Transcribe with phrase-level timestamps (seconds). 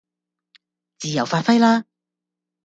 [0.97, 1.85] 自由發揮啦